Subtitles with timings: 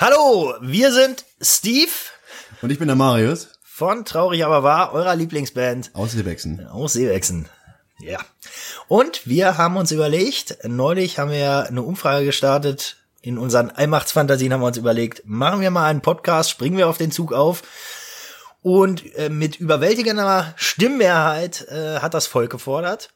[0.00, 1.90] Hallo, wir sind Steve
[2.62, 6.68] Und ich bin der Marius von Traurig aber wahr, eurer Lieblingsband aus Seebexen.
[6.68, 7.48] aus Seewechsen.
[7.98, 8.20] Ja.
[8.86, 12.98] Und wir haben uns überlegt, neulich haben wir eine Umfrage gestartet.
[13.22, 16.98] In unseren Allmachtsfantasien haben wir uns überlegt, machen wir mal einen Podcast, springen wir auf
[16.98, 17.62] den Zug auf.
[18.62, 23.10] Und äh, mit überwältigender Stimmmehrheit äh, hat das Volk gefordert.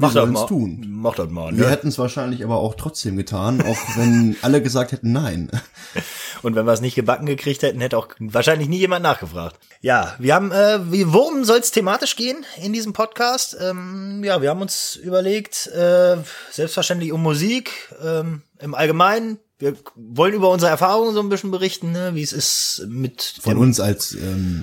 [0.00, 0.46] Mach das sollen's mal.
[0.46, 0.86] tun.
[0.90, 1.56] Mach das mal.
[1.56, 1.70] Wir Ne?
[1.70, 5.50] hätten es wahrscheinlich aber auch trotzdem getan, auch wenn alle gesagt hätten nein.
[6.42, 9.58] Und wenn wir es nicht gebacken gekriegt hätten, hätte auch wahrscheinlich nie jemand nachgefragt.
[9.80, 13.56] Ja, wir haben, äh, wie, worum soll es thematisch gehen in diesem Podcast?
[13.60, 16.16] Ähm, ja, wir haben uns überlegt, äh,
[16.52, 19.38] selbstverständlich um Musik ähm, im Allgemeinen.
[19.58, 23.56] Wir wollen über unsere Erfahrungen so ein bisschen berichten, ne, wie es ist mit Von
[23.56, 24.62] uns als ähm,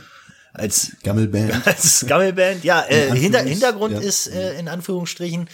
[0.56, 1.66] als Gammelband.
[1.68, 2.64] als Gammelband.
[2.64, 4.00] Ja, äh, In hinter, Hintergrund ja.
[4.00, 5.50] ist äh, in Anführungsstrichen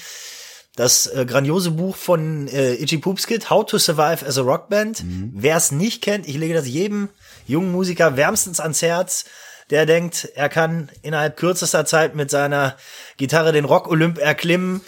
[0.75, 5.03] das äh, grandiose Buch von äh, Itchy Poops Kid, How to Survive as a Rockband.
[5.03, 5.31] Mhm.
[5.35, 7.09] Wer es nicht kennt, ich lege das jedem
[7.45, 9.25] jungen Musiker wärmstens ans Herz,
[9.69, 12.77] der denkt, er kann innerhalb kürzester Zeit mit seiner
[13.17, 14.81] Gitarre den Rock-Olymp erklimmen.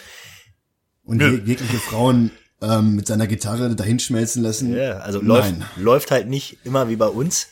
[1.04, 4.74] Und je, jegliche Frauen ähm, mit seiner Gitarre dahinschmelzen lassen.
[4.76, 7.48] Ja, also läuft, läuft halt nicht immer wie bei uns.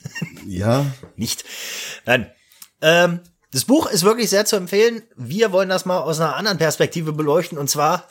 [0.47, 1.43] Ja, nicht.
[2.05, 2.27] Nein.
[2.81, 5.03] Ähm, das Buch ist wirklich sehr zu empfehlen.
[5.15, 8.07] Wir wollen das mal aus einer anderen Perspektive beleuchten und zwar,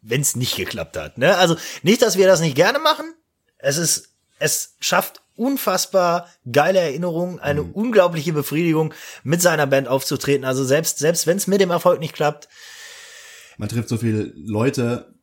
[0.00, 1.18] wenn es nicht geklappt hat.
[1.18, 1.36] Ne?
[1.36, 3.14] Also nicht, dass wir das nicht gerne machen.
[3.58, 10.44] Es ist, es schafft unfassbar geile Erinnerungen, eine unglaubliche Befriedigung, mit seiner Band aufzutreten.
[10.44, 12.48] Also selbst, selbst wenn es mit dem Erfolg nicht klappt,
[13.60, 15.14] man trifft so viele Leute.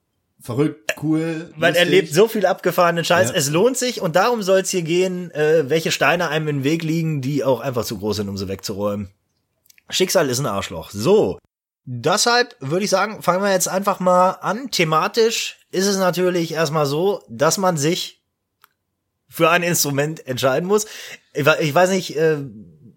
[0.47, 1.51] Verrückt, cool.
[1.57, 1.75] man lustig.
[1.85, 3.29] erlebt so viel abgefahrenen Scheiß.
[3.31, 3.35] Ja.
[3.35, 6.83] Es lohnt sich und darum soll es hier gehen, äh, welche Steine einem im Weg
[6.83, 9.09] liegen, die auch einfach zu groß sind, um sie wegzuräumen.
[9.89, 10.89] Schicksal ist ein Arschloch.
[10.91, 11.37] So.
[11.83, 14.71] Deshalb würde ich sagen, fangen wir jetzt einfach mal an.
[14.71, 18.21] Thematisch ist es natürlich erstmal so, dass man sich
[19.27, 20.85] für ein Instrument entscheiden muss.
[21.33, 22.37] Ich we- ich weiß nicht, äh,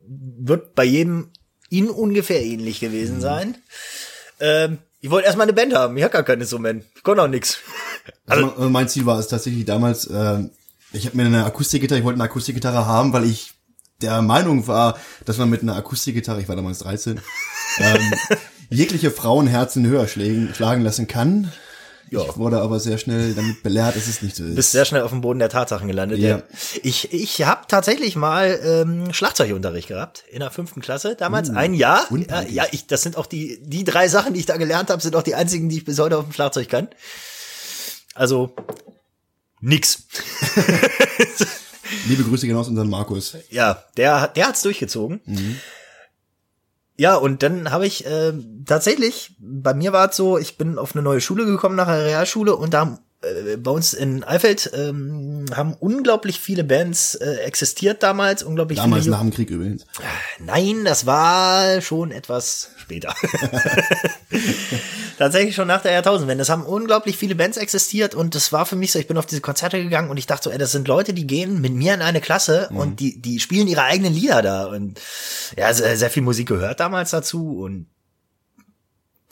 [0.06, 1.30] wird bei jedem
[1.68, 3.56] Ihnen ungefähr ähnlich gewesen sein.
[4.38, 5.96] Ähm, ich wollte erstmal eine Band haben.
[5.96, 6.84] Ich habe gar kein Instrument.
[6.94, 7.58] Ich konnte auch nix.
[8.26, 10.40] Also mein- mein Ziel war es tatsächlich damals, äh,
[10.92, 13.52] ich habe mir eine Akustikgitarre, ich wollte eine Akustikgitarre haben, weil ich
[14.02, 17.20] der Meinung war, dass man mit einer Akustikgitarre, ich war damals 13,
[17.78, 18.12] ähm,
[18.70, 21.52] jegliche Frauenherzen höher schlägen, schlagen lassen kann.
[22.10, 22.22] Ja.
[22.22, 24.56] Ich wurde aber sehr schnell damit belehrt, dass es nicht so ist.
[24.56, 26.18] bist sehr schnell auf dem Boden der Tatsachen gelandet.
[26.18, 26.42] Ja.
[26.82, 31.50] Ich, ich habe tatsächlich mal ähm, Schlagzeugunterricht gehabt in der fünften Klasse damals.
[31.50, 32.00] ein Jahr.
[32.02, 32.54] Ja, unpeinlich.
[32.54, 35.14] ja, ich, das sind auch die, die drei Sachen, die ich da gelernt habe, sind
[35.14, 36.88] auch die einzigen, die ich bis heute auf dem Schlagzeug kann.
[38.14, 38.54] Also
[39.60, 40.02] nix.
[42.08, 43.36] Liebe Grüße gehen aus unseren Markus.
[43.50, 45.20] Ja, der, hat- der hat's durchgezogen.
[47.00, 48.34] Ja, und dann habe ich äh,
[48.66, 52.04] tatsächlich, bei mir war es so, ich bin auf eine neue Schule gekommen nach der
[52.04, 58.02] Realschule und da äh, bei uns in Eifeld ähm, haben unglaublich viele Bands äh, existiert
[58.02, 59.12] damals, unglaublich Damals viele.
[59.12, 59.84] nach dem Krieg übrigens.
[60.38, 63.14] Nein, das war schon etwas später.
[65.18, 66.40] Tatsächlich schon nach der Jahrtausendwende.
[66.40, 69.26] Es haben unglaublich viele Bands existiert und das war für mich so, ich bin auf
[69.26, 71.92] diese Konzerte gegangen und ich dachte so, ey, das sind Leute, die gehen mit mir
[71.92, 74.98] in eine Klasse und die, die spielen ihre eigenen Lieder da und
[75.58, 77.86] ja, sehr, sehr viel Musik gehört damals dazu und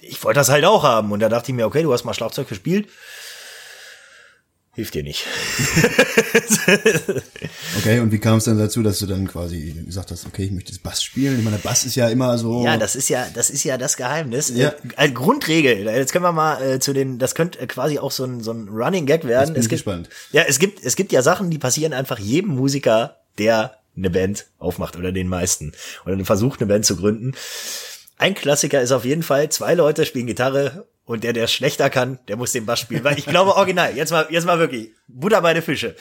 [0.02, 2.14] ich wollte das halt auch haben und da dachte ich mir, okay, du hast mal
[2.14, 2.88] Schlagzeug gespielt.
[4.78, 5.26] Hilft dir nicht.
[7.78, 10.50] Okay, und wie kam es dann dazu, dass du dann quasi gesagt hast, okay, ich
[10.50, 11.38] möchte das Bass spielen?
[11.38, 12.64] Ich meine, Bass ist ja immer so.
[12.64, 14.52] Ja, das ist ja, das ist ja das Geheimnis.
[14.54, 14.74] Ja.
[14.96, 15.86] Äh, Grundregel.
[15.86, 18.52] Jetzt können wir mal äh, zu den, das könnte äh, quasi auch so ein, so
[18.52, 19.54] ein Running Gag werden.
[19.54, 20.08] Es gibt, gespannt.
[20.32, 24.46] Ja, es gibt, es gibt ja Sachen, die passieren einfach jedem Musiker, der eine Band
[24.58, 25.72] aufmacht oder den meisten
[26.04, 27.32] oder versucht eine Band zu gründen.
[28.16, 31.88] Ein Klassiker ist auf jeden Fall, zwei Leute spielen Gitarre und der, der es schlechter
[31.88, 33.02] kann, der muss den Bass spielen.
[33.02, 35.96] Weil ich glaube, original, jetzt mal, jetzt mal wirklich, Butter bei den Fische.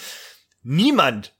[0.63, 1.33] Niemand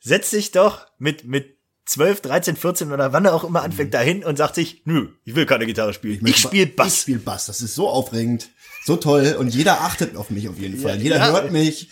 [0.00, 4.24] setzt sich doch mit, mit 12, 13, 14 oder wann er auch immer anfängt dahin
[4.24, 6.20] und sagt sich, nö, ich will keine Gitarre spielen.
[6.26, 7.02] Ich, spiele Ich Bass.
[7.02, 7.46] spiele Bass.
[7.46, 8.48] Das ist so aufregend,
[8.84, 9.36] so toll.
[9.38, 10.96] Und jeder achtet auf mich auf jeden Fall.
[10.96, 11.30] Ja, jeder ja.
[11.30, 11.88] hört mich.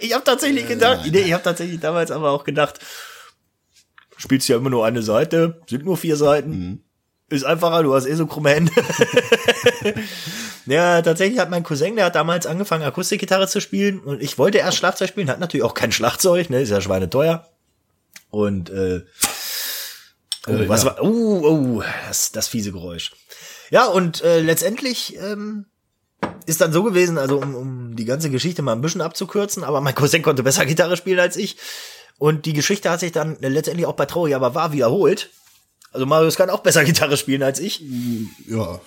[0.00, 2.78] Ich habe tatsächlich gedacht, nee, ich habe tatsächlich damals aber auch gedacht,
[4.18, 6.84] spielst ja immer nur eine Seite, sind nur vier Seiten.
[7.32, 8.72] Ist einfacher, du hast eh so krumme Hände.
[10.66, 14.58] ja, tatsächlich hat mein Cousin, der hat damals angefangen, Akustikgitarre zu spielen und ich wollte
[14.58, 17.46] erst Schlagzeug spielen, hat natürlich auch kein Schlagzeug, ne, ist ja schweineteuer.
[18.28, 19.00] Und äh,
[20.46, 20.90] oh, Äh, was ja.
[20.90, 23.12] war, oh, oh, das, das fiese Geräusch.
[23.70, 25.64] Ja, und äh, letztendlich ähm,
[26.44, 29.80] ist dann so gewesen, also um, um die ganze Geschichte mal ein bisschen abzukürzen, aber
[29.80, 31.56] mein Cousin konnte besser Gitarre spielen als ich.
[32.18, 35.30] Und die Geschichte hat sich dann letztendlich auch bei Traurig aber war wiederholt.
[35.92, 37.82] Also Marius kann auch besser Gitarre spielen als ich.
[38.48, 38.80] Ja.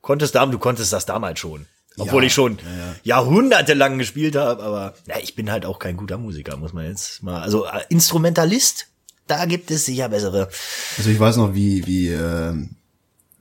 [0.00, 1.66] Konntest du konntest das damals schon.
[1.98, 2.94] Obwohl Ja, ich schon ja, ja.
[3.02, 7.22] jahrhundertelang gespielt habe, aber ja, ich bin halt auch kein guter Musiker, muss man jetzt
[7.22, 7.42] mal.
[7.42, 8.86] Also äh, Instrumentalist,
[9.26, 10.48] da gibt es sicher bessere.
[10.96, 12.76] Also ich weiß noch, wie, wie, ähm,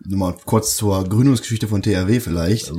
[0.04, 2.72] nur mal kurz zur Gründungsgeschichte von TRW vielleicht.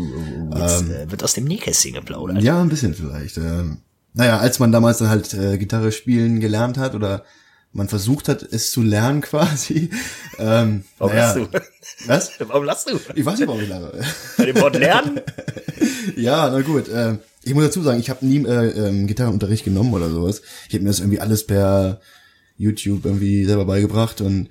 [0.57, 2.43] Jetzt äh, wird aus dem Nähkästchen geplaudert.
[2.43, 3.39] Ja, ein bisschen vielleicht.
[3.39, 3.79] Ähm,
[4.13, 7.25] naja, als man damals dann halt äh, Gitarre spielen gelernt hat oder
[7.73, 9.91] man versucht hat, es zu lernen quasi.
[10.39, 12.09] Ähm, Warum naja, lachst du?
[12.09, 12.31] Was?
[12.49, 12.99] Warum lachst du?
[13.15, 13.93] Ich weiß nicht, warum ich lache.
[14.39, 15.21] Bei dem Wort lernen?
[16.17, 16.89] ja, na gut.
[16.89, 20.43] Äh, ich muss dazu sagen, ich habe nie äh, ähm, Gitarrenunterricht genommen oder sowas.
[20.69, 22.01] Ich habe mir das irgendwie alles per
[22.57, 24.49] YouTube irgendwie selber beigebracht und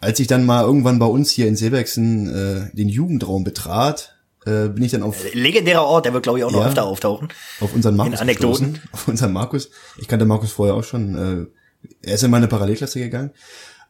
[0.00, 2.28] als ich dann mal irgendwann bei uns hier in Seebexen
[2.72, 4.16] äh, den Jugendraum betrat,
[4.46, 6.68] äh, bin ich dann auf Legendärer Ort, der wird, glaube ich, auch noch Ja.
[6.68, 7.28] öfter auftauchen.
[7.60, 8.72] auf unseren Markus Anekdoten.
[8.74, 8.88] gestoßen.
[8.92, 9.70] Auf unseren Markus.
[9.98, 11.14] Ich kannte Markus vorher auch schon.
[11.16, 11.57] Äh,
[12.02, 13.30] er ist in meine Parallelklasse gegangen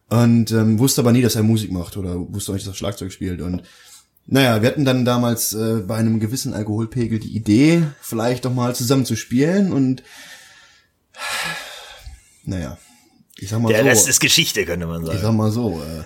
[0.08, 2.78] und ähm, wusste aber nie, dass er Musik macht oder wusste auch nicht, dass er
[2.78, 3.40] Schlagzeug spielt.
[3.40, 3.62] Und
[4.26, 8.74] naja, wir hatten dann damals äh, bei einem gewissen Alkoholpegel die Idee, vielleicht doch mal
[8.74, 10.02] zusammen zu spielen und
[12.44, 12.78] naja,
[13.38, 13.88] ich sag mal Der so.
[13.88, 15.20] Rest ist Geschichte, könnte man Ich sagen.
[15.22, 16.04] sag mal so, äh,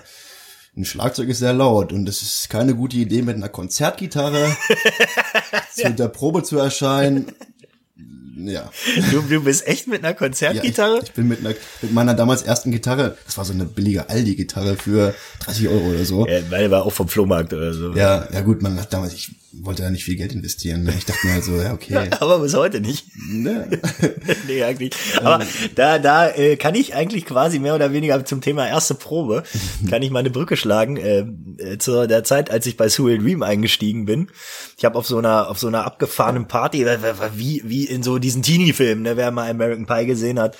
[0.75, 4.55] ein Schlagzeug ist sehr laut und es ist keine gute Idee, mit einer Konzertgitarre
[5.75, 7.31] zu der Probe zu erscheinen.
[8.35, 8.71] Ja.
[9.11, 10.99] Du, du bist echt mit einer ja Konzertgitarre?
[10.99, 14.09] ich, ich bin mit, einer, mit meiner damals ersten Gitarre, das war so eine billige
[14.09, 16.27] Aldi-Gitarre für 30 Euro oder so.
[16.27, 17.93] Ja, weil war auch vom Flohmarkt oder so.
[17.93, 19.31] Ja, ja gut, man hat damals, ich
[19.61, 20.89] wollte da nicht viel Geld investieren.
[20.97, 22.09] Ich dachte mir halt so, ja, okay.
[22.19, 23.05] Aber bis heute nicht.
[23.29, 23.67] Ne?
[24.47, 24.93] nee, eigentlich.
[25.17, 25.45] Aber
[25.75, 29.43] da, da äh, kann ich eigentlich quasi mehr oder weniger zum Thema erste Probe,
[29.89, 31.25] kann ich mal eine Brücke schlagen, äh,
[31.57, 34.29] äh, zu der Zeit, als ich bei Surreal Dream eingestiegen bin.
[34.77, 36.85] Ich habe auf so einer, auf so einer abgefahrenen Party,
[37.35, 40.57] wie, wie in so diesen Teenie-Filmen, ne, wer mal American Pie gesehen hat,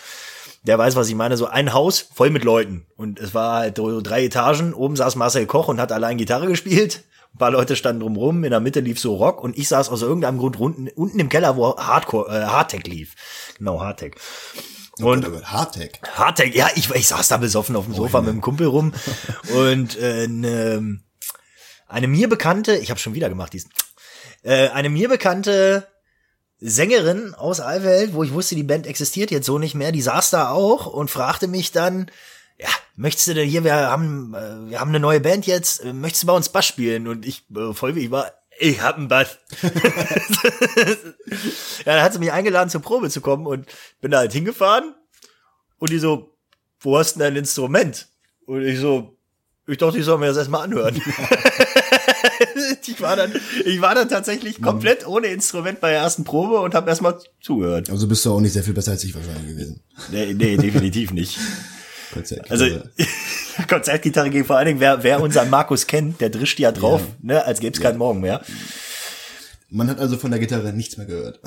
[0.64, 1.38] der weiß, was ich meine.
[1.38, 2.86] So ein Haus voll mit Leuten.
[2.96, 4.74] Und es war halt so drei Etagen.
[4.74, 7.04] Oben saß Marcel Koch und hat allein Gitarre gespielt.
[7.34, 8.44] Ein paar Leute standen drumrum.
[8.44, 9.44] In der Mitte lief so Rock.
[9.44, 13.16] Und ich saß aus irgendeinem Grund unten, unten im Keller, wo Hardcore, äh, Hardtech lief.
[13.58, 14.16] Genau, Hardtech.
[15.00, 16.00] Und Hardtech.
[16.14, 18.94] Hardtech, ja, ich, ich saß da besoffen auf dem Sofa mit dem Kumpel rum.
[19.56, 21.00] und äh, ne,
[21.88, 23.72] eine mir bekannte, ich habe schon wieder gemacht diesen,
[24.44, 25.88] äh, eine mir bekannte
[26.66, 30.30] Sängerin aus Allwelt, wo ich wusste, die Band existiert jetzt so nicht mehr, die saß
[30.30, 32.10] da auch und fragte mich dann,
[32.58, 35.92] ja, möchtest du denn hier, wir haben, äh, wir haben eine neue Band jetzt, äh,
[35.92, 37.10] möchtest du bei uns Bass spielen?
[37.10, 39.40] Und ich, äh, voll wie ich war, ich hab einen Bass.
[41.86, 43.68] ja, dann hat sie mich eingeladen, zur Probe zu kommen und
[44.00, 44.96] bin da halt hingefahren
[45.80, 46.38] und die so,
[46.80, 48.08] wo hast du denn dein Instrument?
[48.46, 49.18] Und ich so,
[49.68, 51.02] ich dachte, ich soll mir das erstmal anhören.
[52.88, 53.32] ich war dann,
[53.66, 57.90] ich war dann tatsächlich komplett ohne Instrument bei der ersten Probe und habe erstmal zugehört.
[57.90, 59.82] Also bist du auch nicht sehr viel besser als ich wahrscheinlich gewesen.
[60.12, 61.38] Nee, nee, definitiv nicht.
[62.14, 62.50] Konzert.
[62.52, 62.66] Also
[63.68, 67.08] Konzertgitarre ging vor allen Dingen, wer, wer unseren Markus kennt, der drischt ja drauf, Ja.
[67.22, 68.42] ne, als gäbe es keinen Morgen mehr.
[69.70, 71.40] man hat also von der Gitarre nichts mehr gehört.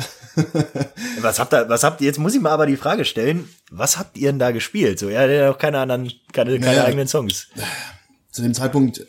[1.20, 3.96] Was habt ihr, was habt ihr, jetzt muss ich mal aber die Frage stellen, was
[3.96, 4.99] habt ihr denn da gespielt?
[4.99, 6.84] So, ja, der hat auch keine anderen, keine, keine Naja.
[6.84, 7.46] eigenen Songs.
[8.32, 9.00] Zu dem Zeitpunkt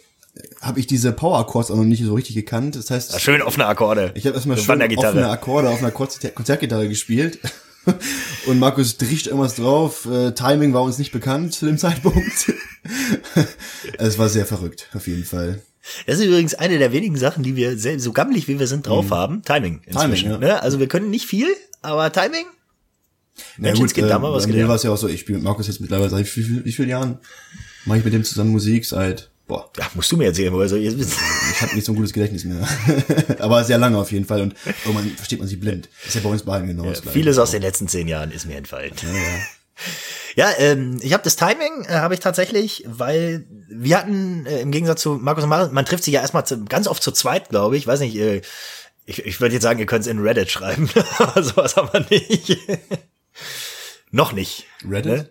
[0.62, 2.76] habe ich diese Power Chords auch noch nicht so richtig gekannt.
[2.76, 4.12] Das heißt, Ah, Schön offene Akkorde.
[4.16, 7.40] ich habe erstmal schön offene Akkorde auf einer Konzert Konzertgitarre gespielt.
[8.48, 10.06] Und Markus drischt irgendwas drauf.
[10.12, 12.52] Äh, Timing war uns nicht bekannt zu dem Zeitpunkt.
[13.98, 15.62] es war sehr verrückt, auf jeden Fall.
[16.06, 18.88] Das ist übrigens eine der wenigen Sachen, die wir selbst, so gammelig wie wir sind
[18.88, 19.42] drauf haben.
[19.44, 20.10] Timing inzwischen.
[20.10, 20.16] Mhm.
[20.16, 20.38] Timing, ja.
[20.56, 20.62] ne?
[20.62, 21.48] Also wir können nicht viel,
[21.82, 22.46] aber Timing.
[23.58, 25.38] Na Menschenskind, da haben wir was bei mir war es ja auch so, ich spiele
[25.38, 27.20] mit Markus jetzt mittlerweile seit wie, viel- wie vielen Jahren?
[27.86, 30.80] Mache ich mit dem zusammen Musik seit, boah, Ja, musst du mir erzählen, woher soll
[30.80, 31.18] ich jetzt wissen?
[31.52, 32.68] ich habe nicht so ein gutes Gedächtnis mehr.
[33.40, 35.90] Aber sehr lange auf jeden Fall und irgendwann versteht man sich blind.
[36.06, 37.18] Ist ja bei uns beiden genau das Gleiche.
[37.18, 38.94] Vieles aus den letzten zehn Jahren ist mir entfallen.
[40.36, 44.72] Ja, ähm, ich habe das Timing, äh, habe ich tatsächlich, weil wir hatten äh, im
[44.72, 47.50] Gegensatz zu Markus und Marius, man trifft sich ja erstmal zu, ganz oft zu zweit,
[47.50, 47.88] glaube ich.
[47.88, 48.42] Weiß nicht, äh,
[49.06, 50.90] ich, ich würde jetzt sagen, ihr könnt es in Reddit schreiben.
[51.20, 52.58] Aber sowas haben wir nicht.
[54.12, 54.66] Noch nicht.
[54.88, 55.06] Reddit?
[55.06, 55.30] Ne?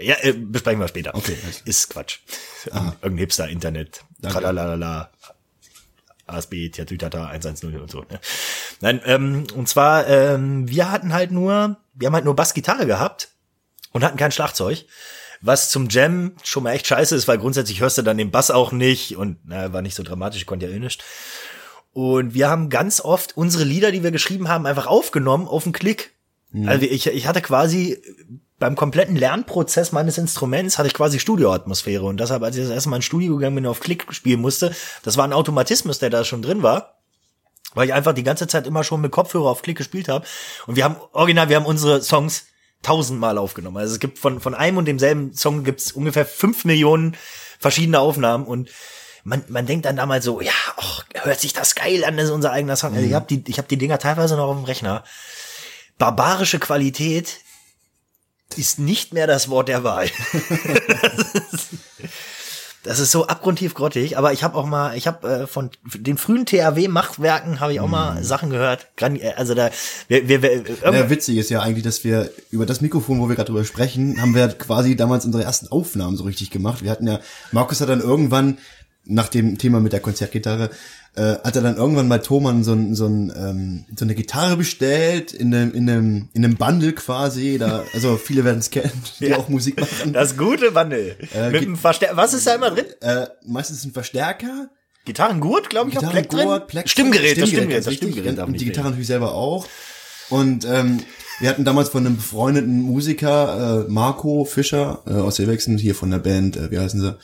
[0.00, 1.14] Ja, äh, besprechen wir später.
[1.14, 2.18] Okay, Ist Quatsch.
[2.66, 4.04] Irgendein Hipster-Internet.
[4.18, 4.40] Danke.
[4.40, 5.10] Tralalala.
[6.26, 8.00] ASB, Tatütata, 110 und so.
[8.02, 8.20] Ne?
[8.80, 13.30] Nein, ähm, und zwar, ähm, wir hatten halt nur, wir haben halt nur Bassgitarre gehabt
[13.92, 14.86] und hatten kein Schlagzeug.
[15.42, 18.50] Was zum Jam schon mal echt scheiße ist, weil grundsätzlich hörst du dann den Bass
[18.50, 21.02] auch nicht und na, war nicht so dramatisch, konnte ja eh nicht.
[21.92, 25.72] Und wir haben ganz oft unsere Lieder, die wir geschrieben haben, einfach aufgenommen auf den
[25.72, 26.12] Klick.
[26.66, 28.02] Also ich, ich hatte quasi
[28.60, 32.90] beim kompletten Lernprozess meines Instruments hatte ich quasi Studioatmosphäre und deshalb, als ich das erste
[32.90, 36.10] Mal ins Studio gegangen bin und auf Klick spielen musste, das war ein Automatismus, der
[36.10, 37.00] da schon drin war,
[37.74, 40.26] weil ich einfach die ganze Zeit immer schon mit Kopfhörer auf Klick gespielt habe
[40.66, 42.44] und wir haben original, wir haben unsere Songs
[42.82, 43.78] tausendmal aufgenommen.
[43.78, 47.16] Also es gibt von von einem und demselben Song gibt's ungefähr fünf Millionen
[47.58, 48.68] verschiedene Aufnahmen und
[49.24, 52.30] man, man denkt dann damals so, ja, och, hört sich das geil an, das ist
[52.30, 52.94] unser eigener Song.
[52.94, 55.04] Also ich habe die, ich habe die Dinger teilweise noch auf dem Rechner.
[55.98, 57.40] Barbarische Qualität
[58.56, 60.08] ist nicht mehr das Wort der Wahl.
[62.82, 66.16] Das ist so abgrundtief grottig, aber ich habe auch mal, ich habe äh, von den
[66.16, 68.86] frühen THW-Machwerken habe ich auch mal Sachen gehört.
[68.96, 69.70] Äh, Also da,
[70.08, 73.28] wir, wir, wir irgendwann- Ja, witzig ist ja eigentlich, dass wir über das Mikrofon, wo
[73.28, 76.82] wir gerade drüber sprechen, haben wir quasi damals unsere ersten Aufnahmen so richtig gemacht.
[76.82, 77.20] Wir hatten ja,
[77.52, 78.56] Markus hat dann irgendwann,
[79.04, 80.70] nach dem Thema mit der Konzertgitarre,
[81.16, 84.56] äh, hat er dann irgendwann bei Thomann so, ein, so, ein, ähm, so eine Gitarre
[84.56, 87.58] bestellt, in einem, in einem, in einem Bundle quasi.
[87.58, 89.38] Da, also viele werden es kennen, die Ja.
[89.38, 90.12] auch Musik machen.
[90.12, 91.16] das gute Wandel.
[91.34, 92.16] Äh, Mit dem Verstärker.
[92.16, 92.86] Was ist da immer drin?
[93.00, 94.68] Äh, meistens ein Verstärker,
[95.04, 96.46] Gitarrengurt, glaube ich, auf Pleck drin.
[96.68, 97.94] Pleck- Stimmgerät, das Stimmgerät, das.
[97.94, 98.70] Stimmgerät darf Und die fehlen.
[98.70, 99.66] Gitarre natürlich selber auch.
[100.28, 101.00] Und ähm,
[101.40, 106.10] wir hatten damals von einem befreundeten Musiker, äh, Marco Fischer äh, aus Silvexen, hier von
[106.10, 107.16] der Band, äh, wie heißen sie?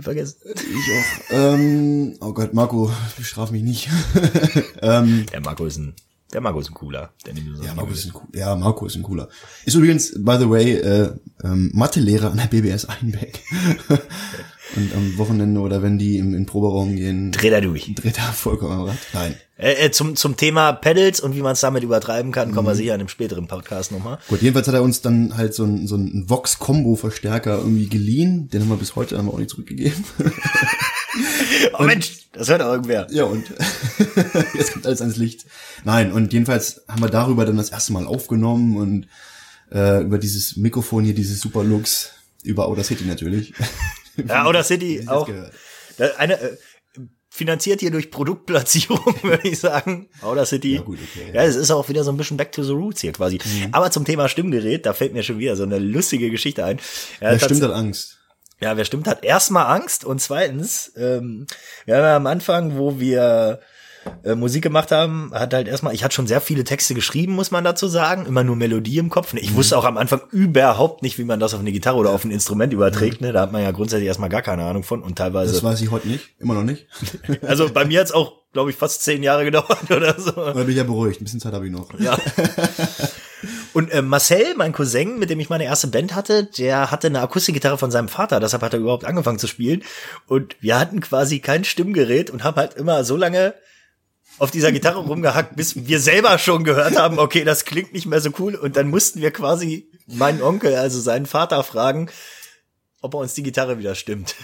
[0.00, 0.38] Vergessen.
[0.44, 1.54] Ich auch.
[1.54, 3.88] Ähm, oh Gott, Marco, bestraf mich nicht.
[4.82, 5.94] ähm, Der Marco ist ein,
[6.32, 7.12] der Marco ist ein cooler.
[7.24, 9.28] Der nimmt so ja, Marco ist ein ja, Marco ist ein cooler.
[9.64, 11.12] Ist übrigens, by the way, äh,
[11.44, 13.40] ähm, Mathelehrer an der BBS Einbeck.
[14.76, 17.92] Und am Wochenende oder wenn die im, im Proberaum gehen, Dreh da durch.
[17.94, 18.96] dreht er vollkommen am Rad.
[19.12, 19.34] Nein.
[19.56, 22.70] Äh, äh, zum, zum Thema Pedals und wie man es damit übertreiben kann, kommen Mhm.
[22.70, 24.18] wir sicher in einem späteren Podcast nochmal.
[24.28, 28.48] Gut, jedenfalls hat er uns dann halt so einen, so einen Vox-Combo-Verstärker irgendwie geliehen.
[28.48, 30.04] Den haben wir bis heute haben wir auch nicht zurückgegeben.
[31.78, 33.06] Oh Mensch, das hört auch irgendwer.
[33.12, 33.44] ja, und
[34.54, 35.46] jetzt kommt alles ans Licht.
[35.84, 39.06] Nein, und jedenfalls haben wir darüber dann das erste Mal aufgenommen und
[39.72, 42.10] äh, über dieses Mikrofon hier, dieses Superlux,
[42.42, 43.54] über Outer City natürlich.
[44.28, 45.28] Ja, Outer City auch.
[46.18, 46.56] Eine, äh,
[47.30, 50.08] finanziert hier durch Produktplatzierung, würde ich sagen.
[50.22, 50.76] Outer City.
[50.76, 51.30] Ja, gut, okay.
[51.34, 53.38] Ja, es ist auch wieder so ein bisschen back to the roots hier quasi.
[53.44, 53.68] Mhm.
[53.72, 56.78] Aber zum Thema Stimmgerät, da fällt mir schon wieder so eine lustige Geschichte ein.
[57.20, 58.18] Ja, Ja, tats- stimmt, hat Angst.
[58.60, 61.46] Ja, wer stimmt, hat erstmal Angst und zweitens, ähm,
[61.86, 63.58] wir haben ja am Anfang, wo wir
[64.22, 67.50] äh, Musik gemacht haben, hat halt erstmal, ich hatte schon sehr viele Texte geschrieben, muss
[67.50, 69.34] man dazu sagen, immer nur Melodie im Kopf.
[69.34, 69.40] Ne?
[69.40, 72.24] Ich wusste auch am Anfang überhaupt nicht, wie man das auf eine Gitarre oder auf
[72.24, 73.20] ein Instrument überträgt.
[73.20, 73.32] Ne?
[73.32, 75.52] Da hat man ja grundsätzlich erstmal gar keine Ahnung von und teilweise.
[75.52, 76.30] Das weiß ich heute nicht.
[76.38, 76.86] Immer noch nicht.
[77.42, 80.32] also bei mir hat's auch, glaube ich, fast zehn Jahre gedauert oder so.
[80.32, 81.20] Aber bin ich ja beruhigt.
[81.20, 81.88] Ein bisschen Zeit habe ich noch.
[81.98, 82.16] Ja.
[83.74, 87.20] Und äh, Marcel, mein Cousin, mit dem ich meine erste Band hatte, der hatte eine
[87.20, 89.82] Akustikgitarre von seinem Vater, deshalb hat er überhaupt angefangen zu spielen.
[90.28, 93.54] Und wir hatten quasi kein Stimmgerät und haben halt immer so lange
[94.38, 98.20] auf dieser Gitarre rumgehackt, bis wir selber schon gehört haben, okay, das klingt nicht mehr
[98.20, 98.54] so cool.
[98.54, 102.10] Und dann mussten wir quasi meinen Onkel, also seinen Vater, fragen,
[103.04, 104.34] ob er uns die Gitarre wieder stimmt.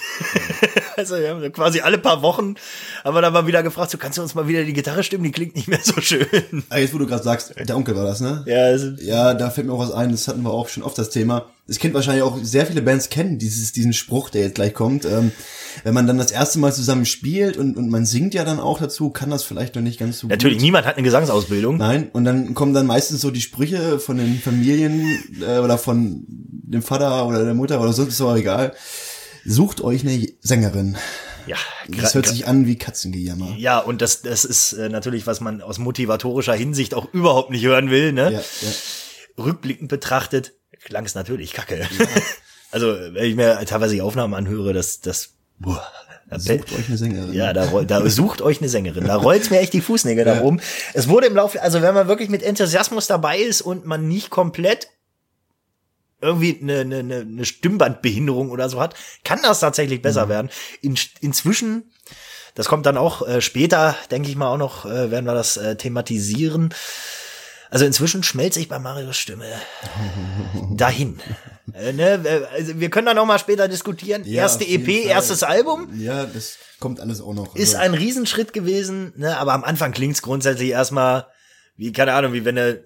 [0.97, 2.57] also wir haben quasi alle paar Wochen
[3.03, 5.25] haben wir dann mal wieder gefragt, so kannst du uns mal wieder die Gitarre stimmen,
[5.25, 6.27] die klingt nicht mehr so schön.
[6.69, 8.45] Ah, jetzt, wo du gerade sagst, der Onkel war das, ne?
[8.47, 10.99] Ja, also, Ja, da fällt mir auch was ein, das hatten wir auch schon oft
[10.99, 11.47] das Thema.
[11.69, 15.07] Es kennt wahrscheinlich auch sehr viele Bands kennen dieses, diesen Spruch, der jetzt gleich kommt.
[15.07, 15.33] Ähm,
[15.85, 18.79] wenn man dann das erste Mal zusammen spielt und, und man singt ja dann auch
[18.79, 20.65] dazu, kann das vielleicht noch nicht ganz so Natürlich, gut.
[20.65, 21.79] niemand hat eine Gesangsausbildung.
[21.79, 25.01] Nein, und dann kommen dann meistens so die Sprüche von den Familien
[25.41, 26.27] äh, oder von
[26.73, 28.75] dem Vater oder der Mutter oder so, ist auch egal.
[29.45, 30.97] Sucht euch eine Sängerin.
[31.47, 31.57] Ja,
[31.89, 33.55] Das hört sich an wie Katzengejammer.
[33.57, 37.65] ja, und das, das ist äh, natürlich, was man aus motivatorischer Hinsicht auch überhaupt nicht
[37.65, 38.13] hören will.
[38.13, 38.33] Ne?
[38.33, 39.45] Ja, ja.
[39.45, 40.53] Rückblickend betrachtet
[40.85, 41.87] klang es natürlich kacke.
[42.71, 45.87] also, wenn ich mir teilweise die Aufnahmen anhöre, das, das, boah,
[46.29, 47.33] da Sucht euch eine Sängerin.
[47.33, 49.05] Ja, da, da sucht euch eine Sängerin.
[49.05, 50.61] Da rollt's mir echt die Fußnägel nach oben.
[50.95, 54.31] Es wurde im Laufe, also wenn man wirklich mit Enthusiasmus dabei ist und man nicht
[54.31, 54.89] komplett
[56.21, 60.51] irgendwie eine, eine, eine Stimmbandbehinderung oder so hat, kann das tatsächlich besser werden.
[60.83, 61.91] In, inzwischen,
[62.55, 65.57] das kommt dann auch äh, später, denke ich mal auch noch, äh, werden wir das
[65.57, 66.75] äh, thematisieren.
[67.71, 69.47] Also inzwischen schmelze ich bei Marios Stimme
[70.73, 71.21] dahin.
[71.73, 74.23] Äh, ne, äh, also wir können da noch mal später diskutieren.
[74.25, 75.11] Ja, Erste EP, Fall.
[75.11, 77.55] erstes Album Ja, das kommt alles auch noch.
[77.55, 79.37] ist Also- ein Riesenschritt gewesen, ne?
[79.39, 81.27] aber am Anfang klingt's grundsätzlich erstmal
[81.77, 82.85] wie, keine Ahnung, wie wenn du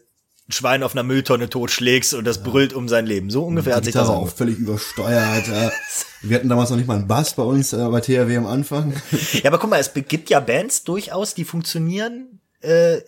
[0.48, 3.30] ein Schwein auf einer Mülltonne totschlägst und das brüllt um sein Leben.
[3.30, 5.48] So ungefähr hat sich das auch völlig übersteuert.
[5.48, 5.70] ja.
[6.22, 8.94] Wir hatten damals noch nicht mal einen Bass bei uns äh, bei THW am Anfang.
[9.42, 12.98] Ja, aber guck mal, es gibt ja Bands durchaus, die funktionieren äh,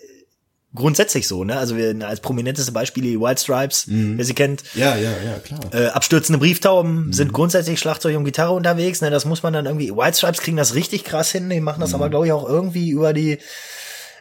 [0.75, 1.45] grundsätzlich so.
[1.45, 1.57] Ne?
[1.59, 4.63] Also wir als prominenteste Beispiele die White Stripes, wer sie kennt.
[4.75, 5.61] ja, ja, ja, klar.
[5.73, 9.01] Äh, abstürzende Brieftauben sind grundsätzlich Schlagzeug und Gitarre unterwegs.
[9.01, 9.11] Ne?
[9.11, 9.91] Das muss man dann irgendwie.
[9.91, 11.49] White Stripes kriegen das richtig krass hin.
[11.49, 13.39] Die machen das aber, glaube ich, auch irgendwie über die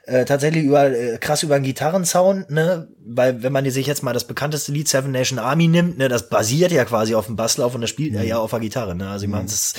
[0.05, 2.87] äh, tatsächlich über äh, krass über den Gitarrensound, ne?
[3.05, 6.29] Weil wenn man sich jetzt mal das bekannteste Lied Seven Nation Army nimmt, ne, das
[6.29, 9.09] basiert ja quasi auf dem Basslauf und das spielt er ja auf der Gitarre, ne?
[9.09, 9.73] Also ich meine, das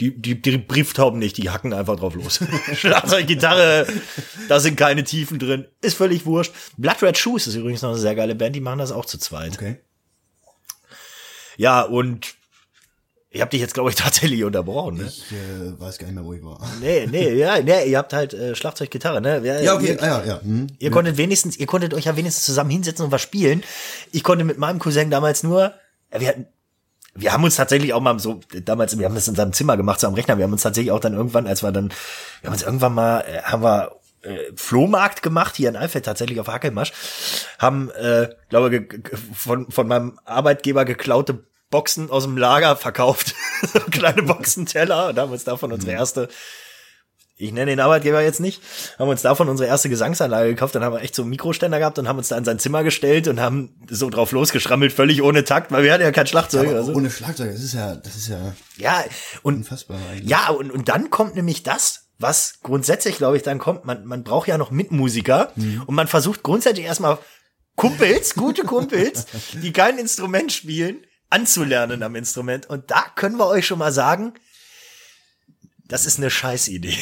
[0.00, 2.40] die, die, die Brieftauben nicht, die hacken einfach drauf los.
[2.74, 3.86] Schlagzeug, Gitarre,
[4.48, 5.66] da sind keine Tiefen drin.
[5.82, 6.52] Ist völlig wurscht.
[6.76, 9.18] Blood Red Shoes ist übrigens noch eine sehr geile Band, die machen das auch zu
[9.18, 9.52] zweit.
[9.54, 9.76] Okay.
[11.56, 12.34] Ja, und
[13.34, 14.98] Ich habe dich jetzt, glaube ich, tatsächlich unterbrochen.
[14.98, 15.04] Ne?
[15.08, 16.58] Ich äh, weiß gar nicht mehr, wo ich war.
[16.80, 19.40] Nee, nee, ja, nee, ihr habt halt äh, Schlagzeug, Gitarre, ne?
[19.44, 20.40] Ja, Ja, okay, Ihr, ah, ja, ja.
[20.40, 20.68] Hm.
[20.78, 23.64] ihr konntet wenigstens, ihr konntet euch ja wenigstens zusammen hinsetzen und was spielen.
[24.12, 25.72] Ich konnte mit meinem Cousin damals nur,
[26.12, 26.46] ja, wir hatten,
[27.16, 29.98] wir haben uns tatsächlich auch mal so, damals, wir haben das in seinem Zimmer gemacht,
[30.00, 31.90] so am Rechner, wir haben uns tatsächlich auch dann irgendwann, als wir dann,
[32.40, 36.38] wir haben uns irgendwann mal, äh, haben wir äh, Flohmarkt gemacht, hier in Eifeld, tatsächlich
[36.40, 36.92] auf Hackelmasch,
[37.58, 39.00] haben, äh, glaube ge-
[39.34, 43.34] von, von meinem Arbeitgeber geklaute Boxen aus dem Lager verkauft.
[43.72, 46.28] so kleine Boxenteller und haben uns davon unsere erste,
[47.36, 48.62] ich nenne den Arbeitgeber jetzt nicht,
[48.98, 51.98] haben uns davon unsere erste Gesangsanlage gekauft, dann haben wir echt so einen Mikroständer gehabt
[51.98, 55.44] und haben uns da in sein Zimmer gestellt und haben so drauf losgeschrammelt, völlig ohne
[55.44, 56.68] Takt, weil wir hatten ja kein Schlagzeug.
[56.68, 56.92] Aber also.
[56.92, 59.04] ohne Schlagzeug, das ist ja, das ist ja Ja,
[59.42, 60.30] und unfassbar eigentlich.
[60.30, 63.84] ja, und, und dann kommt nämlich das, was grundsätzlich, glaube ich, dann kommt.
[63.84, 65.50] Man, man braucht ja noch Mitmusiker
[65.86, 67.18] und man versucht grundsätzlich erstmal
[67.74, 70.98] Kumpels, gute Kumpels, die kein Instrument spielen,
[71.30, 72.68] anzulernen am Instrument.
[72.68, 74.34] Und da können wir euch schon mal sagen,
[75.86, 76.96] das ist eine Scheißidee.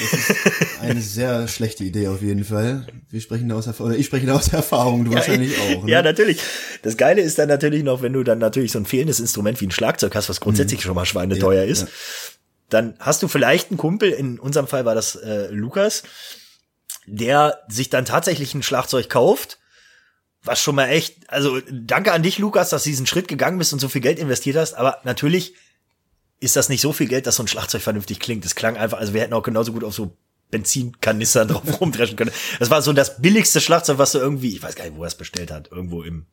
[0.81, 2.87] Eine sehr schlechte Idee auf jeden Fall.
[3.09, 5.85] Wir sprechen aus Erfahrung, ich spreche aus Erfahrung, du wahrscheinlich auch.
[5.85, 5.91] Ne?
[5.93, 6.41] Ja, natürlich.
[6.83, 9.69] Das Geile ist dann natürlich noch, wenn du dann natürlich so ein fehlendes Instrument wie
[9.69, 11.83] ein Schlagzeug hast, was grundsätzlich schon mal schweineteuer ist.
[11.83, 11.89] ja.
[12.71, 16.03] Dann hast du vielleicht einen Kumpel, in unserem Fall war das äh, Lukas,
[17.07, 19.59] der sich dann tatsächlich ein Schlagzeug kauft,
[20.45, 23.73] was schon mal echt, also danke an dich, Lukas, dass du diesen Schritt gegangen bist
[23.73, 25.55] und so viel Geld investiert hast, aber natürlich
[26.41, 28.45] ist das nicht so viel Geld, dass so ein Schlagzeug vernünftig klingt.
[28.45, 30.17] Es klang einfach, also wir hätten auch genauso gut auf so
[30.51, 32.33] Benzinkanistern drauf rumdreschen können.
[32.59, 35.09] Das war so das billigste Schlagzeug, was du irgendwie, ich weiß gar nicht, wo er
[35.09, 36.27] es bestellt hat, irgendwo im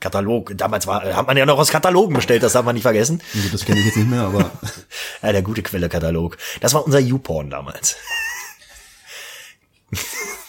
[0.00, 0.56] Katalog.
[0.56, 3.20] Damals war, hat man ja noch aus Katalogen bestellt, das darf man nicht vergessen.
[3.52, 4.50] Das kenne ich jetzt nicht mehr, aber
[5.22, 6.38] Ja, der gute Quelle-Katalog.
[6.60, 7.96] Das war unser YouPorn damals.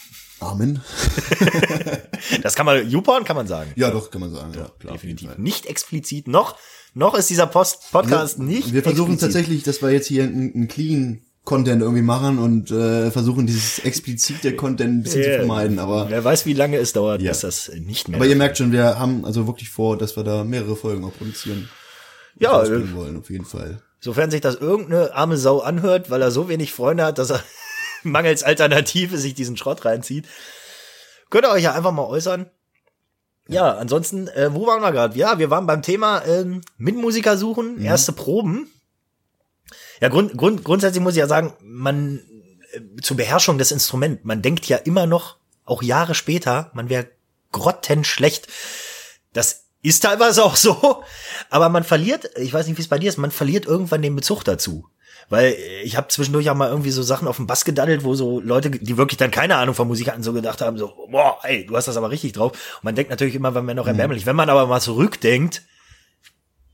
[0.41, 0.81] Amen.
[2.43, 3.71] Das kann man, YouPorn kann man sagen.
[3.75, 4.53] Ja, doch, kann man sagen.
[4.55, 4.93] Ja, klar.
[4.93, 5.37] Definitiv.
[5.37, 6.27] Nicht explizit.
[6.27, 6.55] Noch,
[6.93, 8.73] noch ist dieser Post Podcast nicht.
[8.73, 9.33] Wir versuchen explizit.
[9.35, 13.79] tatsächlich, dass wir jetzt hier einen, einen clean Content irgendwie machen und äh, versuchen dieses
[13.79, 15.31] explizite Content ein bisschen Ja.
[15.31, 15.79] zu vermeiden.
[15.79, 17.31] Aber, Wer weiß, wie lange es dauert, Ja.
[17.31, 18.17] bis das nicht mehr.
[18.17, 21.13] aber ihr merkt schon, wir haben also wirklich vor, dass wir da mehrere Folgen auch
[21.17, 21.69] produzieren.
[22.39, 23.81] ja, äh, wollen, auf jeden Fall.
[23.99, 27.43] sofern sich das irgendeine arme Sau anhört, weil er so wenig Freunde hat, dass er
[28.03, 30.27] mangels Alternative sich diesen Schrott reinzieht,
[31.29, 32.49] könnt ihr euch ja einfach mal äußern.
[33.47, 35.17] Ja, ansonsten, äh, wo waren wir gerade?
[35.17, 38.71] Ja, wir waren beim Thema ähm, Mitmusiker suchen, erste Proben.
[39.99, 42.21] Ja, Grund, Grund, grundsätzlich muss ich ja sagen, man
[42.71, 47.07] äh, zur Beherrschung des Instruments, man denkt ja immer noch, auch Jahre später, man wäre
[47.51, 48.47] grottenschlecht.
[49.33, 51.03] Das ist teilweise auch so,
[51.49, 54.15] aber man verliert, ich weiß nicht, wie es bei dir ist, man verliert irgendwann den
[54.15, 54.87] Bezug dazu.
[55.31, 58.13] Weil äh, ich habe zwischendurch auch mal irgendwie so Sachen auf dem Bass gedaddelt, wo
[58.15, 61.39] so Leute, die wirklich dann keine Ahnung von Musik hatten, so gedacht haben, so, boah,
[61.43, 62.51] ey, du hast das aber richtig drauf.
[62.51, 64.25] Und man denkt natürlich immer, wenn man noch erbärmlich.
[64.25, 65.63] Wenn man aber mal zurückdenkt,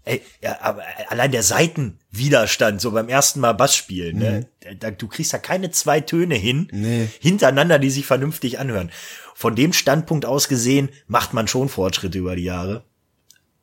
[0.05, 4.47] ey, ja, aber allein der Seitenwiderstand, so beim ersten Mal Bass spielen, ne,
[4.79, 7.07] da, du kriegst da keine zwei Töne hin, Nee.
[7.19, 8.89] hintereinander, die sich vernünftig anhören.
[9.35, 12.83] Von dem Standpunkt aus gesehen macht man schon Fortschritte über die Jahre.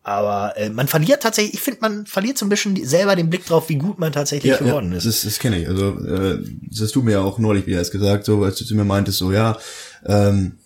[0.04, 3.46] Aber äh, man verliert tatsächlich, ich finde, man verliert so ein bisschen selber den Blick
[3.46, 5.06] drauf, wie gut man tatsächlich geworden ist.
[5.06, 5.68] Das, das kenne ich.
[5.68, 6.38] Also äh,
[6.70, 8.84] das hast du mir ja auch neulich wieder erst gesagt, so als du zu mir
[8.84, 9.56] meintest, so ja,
[10.04, 10.58] ähm,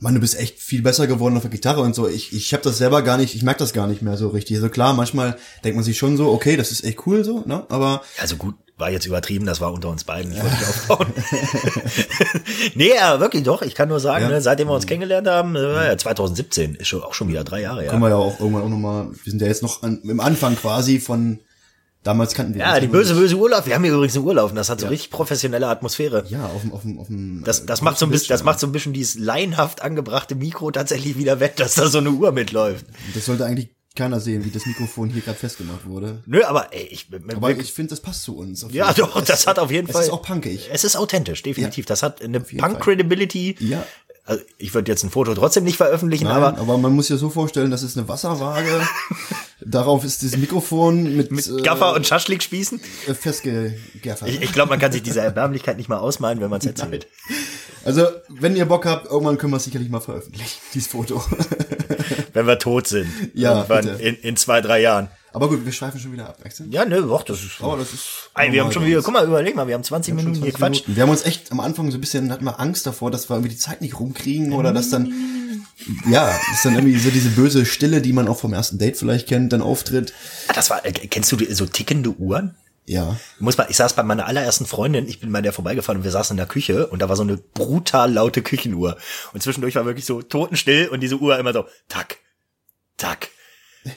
[0.00, 2.06] Mann, du bist echt viel besser geworden auf der Gitarre und so.
[2.06, 4.56] Ich, ich habe das selber gar nicht, ich merke das gar nicht mehr so richtig.
[4.56, 7.64] Also klar, manchmal denkt man sich schon so, okay, das ist echt cool so, ne?
[7.70, 10.32] Aber Also gut, war jetzt übertrieben, das war unter uns beiden.
[10.32, 11.06] Ich wollte dich aufbauen.
[12.74, 13.62] nee, ja, wirklich doch.
[13.62, 14.30] Ich kann nur sagen, Ja.
[14.30, 17.62] ne, seitdem wir uns kennengelernt haben, äh, ja, 2017 ist schon auch schon wieder drei
[17.62, 18.08] Jahre, können ja.
[18.08, 21.00] wir ja auch irgendwann auch nochmal, wir sind ja jetzt noch an, im Anfang quasi
[21.00, 21.40] von
[22.06, 23.66] damals kannten wir Ja, die böse, böse Urlaub.
[23.66, 26.24] Wir haben hier übrigens einen Urlaub und das hat so richtig professionelle Atmosphäre.
[26.28, 27.42] Ja, auf dem, auf dem, auf dem.
[27.44, 30.34] Das, das äh, macht so ein bisschen, das macht so ein bisschen dieses laienhaft angebrachte
[30.36, 32.86] Mikro tatsächlich wieder weg, dass da so eine Uhr mitläuft.
[33.14, 36.22] Das sollte eigentlich keiner sehen, wie das Mikrofon hier gerade festgemacht wurde.
[36.26, 38.66] Nö, aber ey, ich, Aber ich finde, das passt zu uns.
[38.70, 38.94] ja Fall.
[38.94, 40.04] doch, das hat auf jeden es Fall.
[40.04, 40.68] ist auch punkig.
[40.72, 41.86] Es ist authentisch, definitiv.
[41.86, 42.40] Das hat eine.
[42.40, 43.56] Punk-Credibility.
[43.60, 43.84] Ja.
[44.28, 47.16] Also ich würde jetzt ein Foto trotzdem nicht veröffentlichen, Nein, aber aber, man muss ja
[47.16, 48.82] so vorstellen, das ist eine Wasserwaage.
[49.60, 52.80] Darauf ist das Mikrofon mit, mit äh, Gaffer und Schaschlik spießen.
[53.06, 54.28] äh, festgegaffert.
[54.28, 57.06] Ich, ich glaube, man kann sich diese Erbärmlichkeit nicht mal ausmalen, wenn man es erzählt.
[57.84, 61.22] Also, wenn ihr Bock habt, irgendwann können wir es sicherlich mal veröffentlichen, dieses Foto.
[62.32, 63.08] Wenn wir tot sind.
[63.34, 65.08] Ja, in, in zwei, drei Jahren.
[65.32, 66.38] Aber gut, wir schweifen schon wieder ab.
[66.42, 66.64] Weißt du?
[66.70, 67.60] Ja, nö, doch, das ist.
[67.60, 68.30] Aber das ist.
[68.34, 70.54] Ey, wir haben schon wieder, guck mal, überleg mal, wir haben 20 Schon Minuten 20
[70.54, 70.80] gequatscht.
[70.86, 70.96] Minuten.
[70.96, 73.34] Wir haben uns echt am Anfang so ein bisschen, hatten wir Angst davor, dass wir
[73.36, 75.12] irgendwie die Zeit nicht rumkriegen oder dass dann,
[76.08, 79.28] ja, dass dann irgendwie so diese böse Stille, die man auch vom ersten Date vielleicht
[79.28, 80.14] kennt, dann auftritt.
[80.48, 82.54] Ah, Das war, äh, kennst du die, so tickende Uhren?
[82.86, 83.16] Ja.
[83.40, 86.12] Muss mal, ich saß bei meiner allerersten Freundin, ich bin bei der vorbeigefahren und wir
[86.12, 88.96] saßen in der Küche und da war so eine brutal laute Küchenuhr.
[89.32, 92.18] Und zwischendurch war wirklich so totenstill und diese Uhr immer so, tack,
[92.96, 93.28] tack,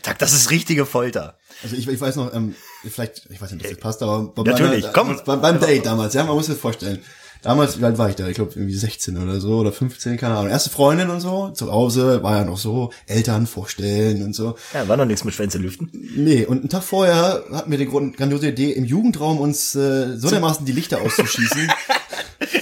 [0.04, 1.38] Tag, das ist richtige Folter.
[1.64, 2.56] Also ich, ich weiß noch, ähm,
[2.88, 5.20] vielleicht, ich weiß nicht, ob das passt, aber bei Natürlich, meiner, komm.
[5.26, 7.04] Beim, beim Date damals, ja, man muss sich das vorstellen.
[7.42, 8.28] Damals, wie alt war ich da?
[8.28, 10.52] Ich glaube irgendwie 16 oder so oder 15, keine Ahnung.
[10.52, 14.56] Erste Freundin und so, zu Hause war ja noch so, Eltern vorstellen und so.
[14.74, 15.90] Ja, war noch nichts mit Schwänze lüften.
[16.16, 20.30] Nee, und einen Tag vorher hatten wir die grandiose Idee, im Jugendraum uns äh, so
[20.30, 21.72] dermaßen die Lichter auszuschießen.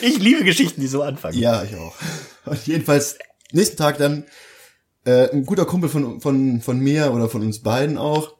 [0.01, 1.37] Ich liebe Geschichten, die so anfangen.
[1.37, 1.93] ja, ich auch.
[2.45, 3.17] Und jedenfalls,
[3.51, 4.25] nächsten Tag dann,
[5.05, 8.33] äh, ein guter Kumpel von, von, von mir oder von uns beiden auch,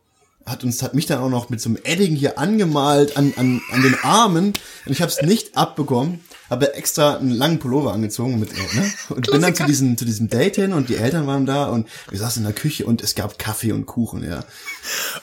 [0.45, 3.61] hat uns, hat mich dann auch noch mit so einem Edding hier angemalt an, an,
[3.71, 4.53] an den Armen.
[4.85, 8.91] Und ich habe es nicht abbekommen, habe extra einen langen Pullover angezogen mit, äh, ne?
[9.09, 11.87] Und bin dann zu diesem, zu diesem Date hin und die Eltern waren da und
[12.09, 14.43] wir saßen in der Küche und es gab Kaffee und Kuchen, ja.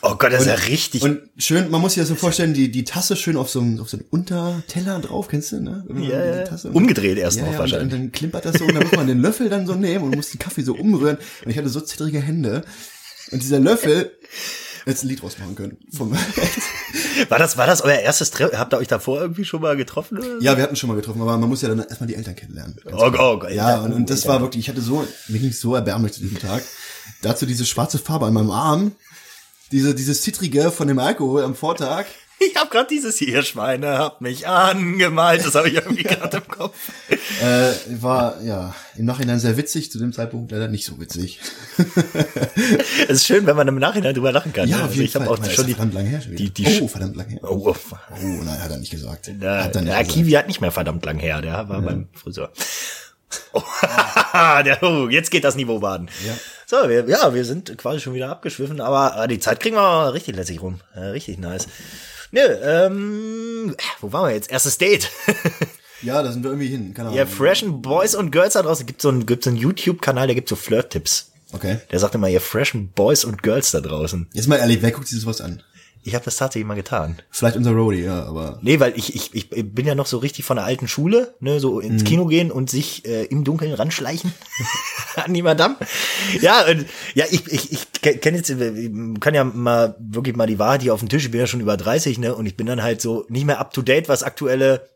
[0.02, 1.02] Oh Gott, das ist ja richtig.
[1.02, 3.80] Und schön, man muss sich das so vorstellen, die, die Tasse schön auf so einem,
[3.80, 5.84] auf so einem Unterteller drauf, kennst du, ne?
[5.94, 6.42] Ja, ja.
[6.44, 8.00] Tasse- Umgedreht erst ja, noch ja, und dann, wahrscheinlich.
[8.00, 10.30] dann klimpert das so und dann muss man den Löffel dann so nehmen und muss
[10.30, 11.18] den Kaffee so umrühren.
[11.44, 12.64] Und ich hatte so zittrige Hände.
[13.30, 14.12] Und dieser Löffel,
[14.86, 15.78] jetzt ein Lied draus machen können.
[17.28, 18.58] War das, war das euer erstes Treffen?
[18.58, 20.18] Habt ihr euch davor irgendwie schon mal getroffen?
[20.18, 20.40] Oder?
[20.40, 22.76] ja, wir hatten schon mal getroffen, aber man muss ja dann erstmal die Eltern kennenlernen.
[22.86, 23.52] Oh, oh, Gott.
[23.52, 26.40] Ja, und, und das war wirklich, ich hatte so, mir ging so erbärmlich zu diesem
[26.40, 26.62] Tag.
[27.22, 28.92] Dazu diese schwarze Farbe an meinem Arm,
[29.70, 32.06] diese, dieses Zittrige von dem Alkohol am Vortag.
[32.50, 35.44] Ich habe gerade dieses hier Schweine habt mich angemalt.
[35.44, 36.76] Das habe ich irgendwie gerade im Kopf.
[37.42, 41.40] Äh, war, ja, im Nachhinein sehr witzig, zu dem Zeitpunkt leider nicht so witzig.
[43.08, 44.68] Es ist schön, wenn man im Nachhinein drüber lachen kann.
[44.68, 44.76] ne?
[44.76, 46.88] Ja, auf jeden ich habe auch ist schon die, verdammt lang her die, die oh,
[46.88, 47.40] verdammt lang her.
[47.42, 47.74] Oh, Oh,
[48.10, 48.42] oh.
[48.44, 49.30] nein, hat er nicht gesagt.
[49.38, 50.14] Na, hat er nicht ja, gesagt.
[50.14, 51.40] Kiwi hat nicht mehr verdammt lang her.
[51.42, 52.50] Der war beim Friseur.
[53.52, 53.62] Oh,
[54.64, 56.08] der, oh, jetzt geht das Niveau baden.
[56.26, 56.34] Ja.
[56.66, 60.12] So, wir, ja, wir sind quasi schon wieder abgeschwiffen, aber äh, die Zeit kriegen wir
[60.12, 60.80] richtig lässig rum.
[60.94, 61.68] Äh, richtig nice.
[62.34, 64.50] Nö, ähm, wo waren wir jetzt?
[64.50, 65.08] Erstes Date.
[66.02, 66.92] Ja, da sind wir irgendwie hin.
[66.92, 67.18] Keine Ahnung.
[67.18, 68.84] ja, freshen Boys und Girls da draußen.
[68.84, 71.30] Gibt so einen, gibt's einen YouTube-Kanal, der gibt so Flirt-Tipps.
[71.52, 71.78] Okay.
[71.90, 74.28] Der sagt immer, ihr freshen Boys und Girls da draußen.
[74.34, 75.62] Jetzt mal ehrlich, wer guckt sich sowas an?
[76.06, 77.16] Ich habe das tatsächlich mal getan.
[77.30, 78.58] Vielleicht unser Roadie, ja, aber.
[78.60, 81.60] Nee, weil ich, ich, ich bin ja noch so richtig von der alten Schule, ne,
[81.60, 84.30] so ins Kino gehen und sich äh, im Dunkeln ranschleichen
[85.16, 85.76] an die Madame.
[86.42, 90.58] Ja, und, ja, ich, ich, ich kenne jetzt, äh, kann ja mal wirklich mal die
[90.58, 92.66] Wahrheit hier auf den Tisch, ich bin ja schon über 30, ne, und ich bin
[92.66, 94.86] dann halt so nicht mehr up to date, was aktuelle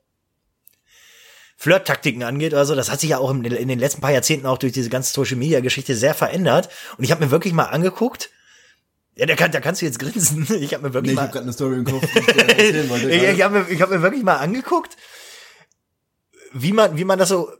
[1.56, 2.74] Flirt-Taktiken angeht oder so.
[2.74, 5.12] Das hat sich ja auch in, in den letzten paar Jahrzehnten auch durch diese ganze
[5.14, 6.68] Social-Media-Geschichte sehr verändert.
[6.98, 8.30] Und ich habe mir wirklich mal angeguckt,
[9.18, 10.46] ja, da, kann, da kannst du jetzt grinsen.
[10.60, 13.10] Ich habe mir wirklich Nee, ich mal habe gerade eine Story im Kopf, ich wollte.
[13.10, 14.96] ich, ich habe mir, ich hab mir wirklich mal angeguckt,
[16.52, 17.50] wie man, wie man das so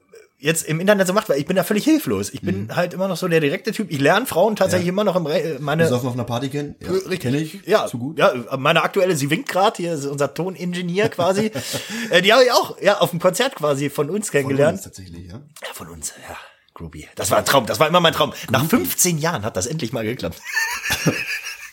[0.40, 2.30] jetzt im Internet so macht, weil ich bin da völlig hilflos.
[2.32, 3.90] Ich bin halt immer noch so der direkte Typ.
[3.90, 4.92] Ich lerne Frauen tatsächlich Ja.
[4.92, 6.76] immer noch im Re meine Besoffen auf einer Party kennen?
[6.80, 7.20] Ja, Richtig.
[7.20, 7.60] Kenn ich.
[7.66, 8.18] ja, Zu gut.
[8.20, 11.50] ja, meine aktuelle, sie winkt gerade, hier ist unser Toningenieur quasi.
[12.10, 14.74] äh, die habe ich auch ja auf dem Konzert quasi von uns Von kennengelernt.
[14.76, 15.40] uns tatsächlich, ja.
[15.60, 16.36] Ja, von uns, ja.
[16.72, 17.08] Groovy.
[17.16, 18.32] Das war ein Traum, das war immer mein Traum.
[18.52, 20.40] Nach 15 Jahren hat das endlich mal geklappt.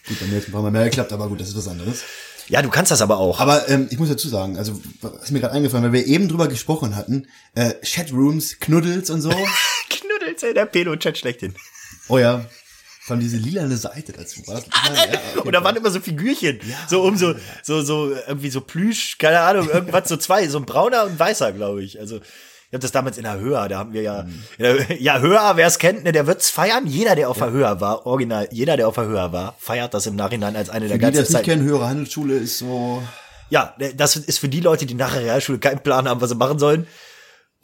[0.07, 2.03] Gut, bei mir jetzt ein paar Mal mehr geklappt, aber gut, das ist was anderes.
[2.47, 3.39] Ja, du kannst das aber auch.
[3.39, 6.29] Aber ähm, ich muss dazu sagen, also was ist mir gerade eingefallen, weil wir eben
[6.29, 9.29] drüber gesprochen hatten, äh, Chatrooms, Knuddels und so.
[9.89, 11.55] Knuddels, ey, der Pedo-Chat schlechthin.
[12.07, 12.45] oh ja,
[13.01, 14.45] vor allem diese lilane Seite dazu.
[14.47, 17.81] War das, ja, ja, auf Und da waren immer so Figürchen, so um so, so,
[17.81, 21.83] so, irgendwie so Plüsch, keine Ahnung, irgendwas, so zwei, so ein brauner und weißer, glaube
[21.83, 21.99] ich.
[21.99, 22.19] Also,
[22.75, 24.25] habe das damals in der Höhe, da haben wir ja,
[24.99, 26.85] ja, Höher, wer es kennt, ne, der wird's feiern.
[26.85, 30.05] Jeder, der auf der Höhe war, original, jeder, der auf der Höhe war, feiert das
[30.05, 30.97] im Nachhinein als eine der.
[30.97, 31.45] Die, die ganzen das nicht Zeit.
[31.45, 33.01] kennen, höhere Handelsschule ist so,
[33.49, 36.35] Ja, das ist für die Leute, die nach der Realschule keinen Plan haben, was sie
[36.35, 36.87] machen sollen,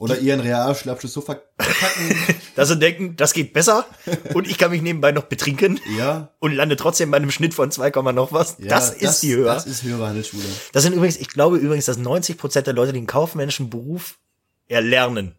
[0.02, 2.16] oder ihren Realschulabschluss so verkacken.
[2.56, 3.86] dass sie denken, das geht besser
[4.34, 6.34] und ich kann mich nebenbei noch betrinken ja.
[6.40, 8.58] und lande trotzdem bei einem Schnitt von 2, noch was.
[8.58, 9.46] ja, das ist die Höhe.
[9.46, 10.44] Das ist höhere Handelsschule.
[10.74, 14.18] Das sind übrigens, ich glaube übrigens, dass 90 Prozent der Leute, die einen kaufmännischen Beruf
[14.72, 15.36] erlernen,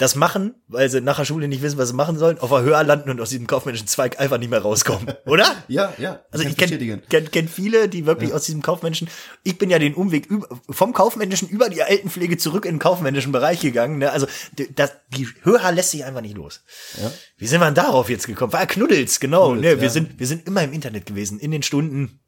[0.00, 2.62] das machen, weil sie nach der Schule nicht wissen, was sie machen sollen, auf der
[2.62, 5.44] Höhe landen und aus diesem kaufmännischen Zweig einfach nicht mehr rauskommen, oder?
[5.68, 6.24] Ja, ja.
[6.30, 9.08] Also ich kenne kenn, kenn viele, die wirklich aus diesem kaufmännischen,
[9.44, 13.30] ich bin ja den Umweg über, vom kaufmännischen über die Altenpflege zurück in den kaufmännischen
[13.30, 13.98] Bereich gegangen.
[13.98, 14.10] Ne?
[14.10, 14.26] Also
[14.74, 16.62] das, die Höhe lässt sich einfach nicht los.
[16.98, 17.12] Ja.
[17.36, 18.54] Wie sind wir denn darauf jetzt gekommen?
[18.54, 19.52] War ja Knuddels, genau.
[19.52, 19.80] Knuddels, ne?
[19.80, 19.90] Wir ja.
[19.90, 22.20] sind wir sind immer im Internet gewesen, in den Stunden.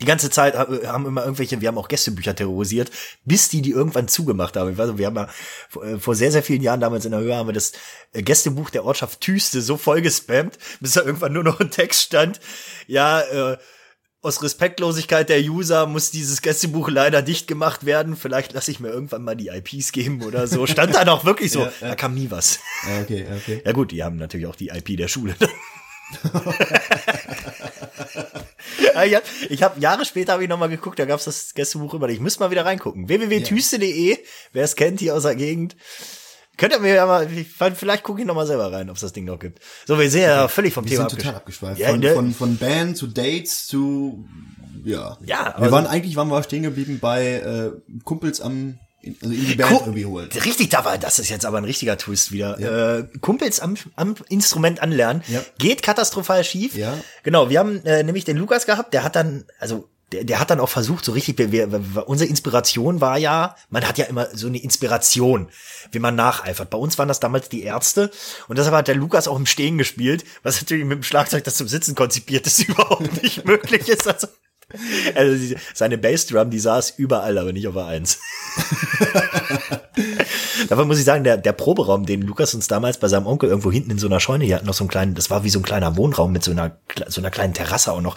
[0.00, 2.90] Die ganze Zeit äh, haben immer irgendwelche, wir haben auch Gästebücher terrorisiert,
[3.24, 4.70] bis die die irgendwann zugemacht haben.
[4.70, 5.28] Ich weiß, nicht, wir haben ja
[5.68, 7.72] vor- äh, sehr, sehr vielen Jahren damals in der Höhe haben wir das
[8.12, 12.02] äh, Gästebuch der Ortschaft Tüste so voll gespammt, bis da irgendwann nur noch ein Text
[12.02, 12.38] stand.
[12.86, 13.56] Ja, äh,
[14.20, 18.16] aus Respektlosigkeit der User muss dieses Gästebuch leider dicht gemacht werden.
[18.16, 20.66] Vielleicht lasse ich mir irgendwann mal die IPs geben oder so.
[20.66, 21.60] Stand da doch wirklich so.
[21.64, 21.88] Ja, ja.
[21.88, 22.58] Da kam nie was.
[22.88, 23.62] Ja, okay, okay.
[23.64, 25.34] Ja gut, die haben natürlich auch die IP der Schule.
[28.94, 31.94] Ja, ich habe hab, Jahre später habe ich noch mal geguckt, da gab's das Gästebuch
[31.94, 32.08] über.
[32.08, 33.08] Ich müsste mal wieder reingucken.
[33.08, 34.18] www.tüste.de,
[34.52, 35.76] wer es kennt hier aus der Gegend.
[36.56, 39.12] Könnt ihr mir ja mal, vielleicht gucke ich noch mal selber rein, ob es das
[39.12, 39.60] Ding noch gibt.
[39.86, 41.78] So, wir sind ja völlig vom Wir Thema sind total abgesch- abgeschweift.
[41.80, 42.14] Ja, von, ne?
[42.14, 44.26] von, von Band zu Dates zu,
[44.84, 45.16] ja.
[45.24, 47.70] Ja, aber Wir so- waren eigentlich, waren wir stehen geblieben bei äh,
[48.02, 48.80] Kumpels am,
[49.22, 50.28] also in die Band Ku- irgendwie holen.
[50.44, 52.58] Richtig, da war, das ist jetzt aber ein richtiger Twist wieder.
[52.98, 55.40] Äh, Kumpels am, am Instrument anlernen, Ja.
[55.58, 56.74] geht katastrophal schief.
[56.74, 56.94] Ja.
[57.22, 60.50] Genau, wir haben äh, nämlich den Lukas gehabt, der hat dann, also der, der hat
[60.50, 64.26] dann auch versucht, so richtig, wir, wir, unsere Inspiration war ja, man hat ja immer
[64.34, 65.48] so eine Inspiration,
[65.92, 66.70] wie man nacheifert.
[66.70, 68.10] Bei uns waren das damals die Ärzte
[68.48, 71.56] und deshalb hat der Lukas auch im Stehen gespielt, was natürlich mit dem Schlagzeug, das
[71.56, 74.08] zum Sitzen konzipiert ist, überhaupt nicht möglich ist.
[74.08, 74.28] Also,
[75.14, 78.18] also seine Bassdrum, die saß überall, aber nicht auf der Eins.
[80.68, 83.72] Dabei muss ich sagen, der, der Proberaum, den Lukas uns damals bei seinem Onkel irgendwo
[83.72, 85.58] hinten in so einer Scheune, die hatten noch so einen kleinen, das war wie so
[85.58, 88.16] ein kleiner Wohnraum mit so einer, so einer kleinen Terrasse auch noch.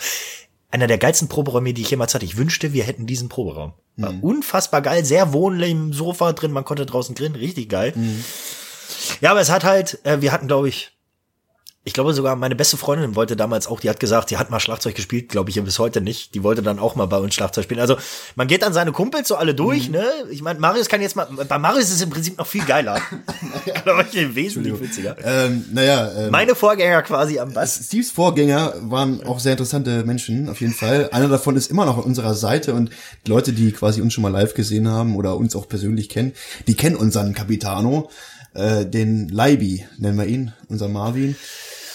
[0.72, 2.24] Einer der geilsten Proberäume, die ich jemals hatte.
[2.26, 3.74] Ich wünschte, wir hätten diesen Proberaum.
[3.98, 7.94] War unfassbar geil, sehr wohnlich im Sofa drin, man konnte draußen grillen, richtig geil.
[9.20, 10.92] Ja, aber es hat halt, äh, wir hatten, glaube ich,
[11.84, 14.60] ich glaube sogar meine beste Freundin wollte damals auch, die hat gesagt, die hat mal
[14.60, 16.36] Schlagzeug gespielt, glaube ich, bis heute nicht.
[16.36, 17.80] Die wollte dann auch mal bei uns Schlagzeug spielen.
[17.80, 17.98] Also
[18.36, 20.06] man geht dann seine Kumpels so alle durch, ne?
[20.30, 23.02] Ich meine, Marius kann jetzt mal, bei Marius ist es im Prinzip noch viel geiler.
[23.84, 25.16] glaube ich, wesentlich witziger.
[25.24, 27.82] Ähm, naja, ähm, Meine Vorgänger quasi am Bass.
[27.84, 31.10] Steves Vorgänger waren auch sehr interessante Menschen, auf jeden Fall.
[31.12, 32.92] Einer davon ist immer noch an unserer Seite und
[33.26, 36.34] die Leute, die quasi uns schon mal live gesehen haben oder uns auch persönlich kennen,
[36.68, 38.12] die kennen unseren Capitano,
[38.54, 41.36] äh, den Leibi, nennen wir ihn, unser Marvin.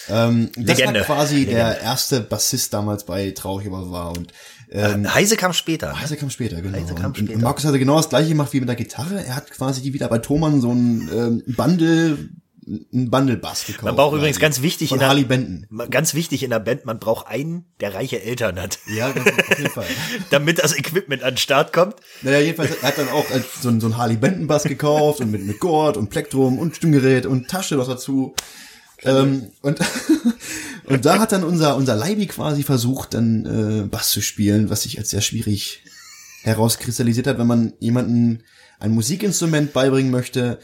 [0.09, 1.01] Ähm, das Legende.
[1.01, 4.33] war quasi der erste Bassist damals bei Traurig aber war und
[4.71, 5.99] ähm, Heise kam später.
[6.01, 6.77] Heise kam später, genau.
[6.77, 7.39] Heise kam und, und später.
[7.41, 9.25] Markus hatte genau das gleiche gemacht wie mit der Gitarre.
[9.25, 12.19] Er hat quasi die wieder bei Thomann so ein ähm, Bundle,
[12.67, 13.85] ein Bundle-Bass gekauft.
[13.85, 15.67] Man braucht übrigens ganz wichtig in der, Harley Benton.
[15.89, 18.81] ganz wichtig in der Band, man braucht einen, der reiche Eltern hat.
[18.93, 19.87] Ja, ganz, auf jeden Fall.
[20.31, 21.95] Damit das Equipment an den Start kommt.
[22.23, 25.21] Naja, jedenfalls, er hat dann auch äh, so, ein- so ein Harley Benton Bass gekauft
[25.21, 28.35] und mit, mit Gurt und Plektrum und Stimmgerät und Tasche noch dazu.
[29.07, 29.79] Ähm, und,
[30.85, 34.83] und da hat dann unser, unser Leibi quasi versucht, dann äh, Bass zu spielen, was
[34.83, 35.85] sich als sehr schwierig
[36.43, 38.43] herauskristallisiert hat, wenn man jemanden
[38.79, 40.59] ein Musikinstrument beibringen möchte,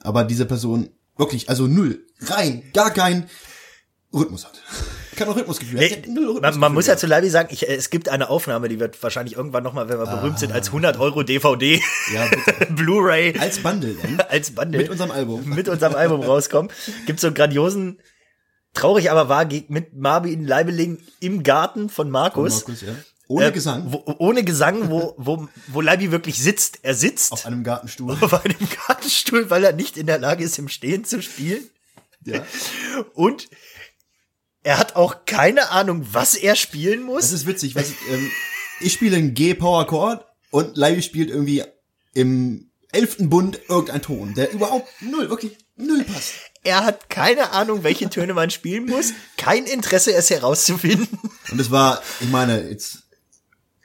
[0.00, 3.28] aber diese Person wirklich, also null, rein, gar kein
[4.12, 4.62] Rhythmus hat.
[5.16, 5.78] Kein Rhythmusgefühl.
[5.78, 8.28] Nee, null man, man muss ja Rhythmusgefühl zu Leibi sagen, ich, äh, es gibt eine
[8.30, 11.80] Aufnahme, die wird wahrscheinlich irgendwann nochmal, wenn wir berühmt sind, als 100 Euro DVD,
[12.14, 12.28] Ja.
[12.70, 14.20] Blu-ray, Als Bundle dann.
[14.28, 14.80] als Bundle.
[14.82, 15.48] Mit unserem Album.
[15.48, 16.70] Mit unserem Album rauskommen.
[17.06, 17.98] Gibt so einen grandiosen,
[18.74, 22.66] traurig aber wahr, mit Marvin Leibeling im Garten von Markus.
[22.66, 22.94] Markus, ja.
[23.28, 23.92] Ohne Äh, Gesang.
[23.92, 26.78] Wo, ohne Gesang, wo, wo, wo Leibi wirklich sitzt.
[26.82, 28.16] Er sitzt Auf einem Gartenstuhl.
[28.20, 28.54] auf einem
[28.86, 31.68] Gartenstuhl, weil er nicht in der Lage ist, im Stehen zu spielen.
[32.24, 32.44] Ja.
[33.14, 33.48] Und
[34.66, 37.22] er hat auch keine Ahnung, was er spielen muss.
[37.22, 38.30] Das ist witzig, was, ähm,
[38.80, 41.62] ich spiele einen G-Power-Chord und Leiby spielt irgendwie
[42.14, 46.32] im elften Bund irgendein Ton, der überhaupt null, wirklich null passt.
[46.64, 49.12] Er hat keine Ahnung, welche Töne man spielen muss.
[49.36, 51.16] Kein Interesse, es herauszufinden.
[51.52, 53.04] Und es war, ich meine, jetzt,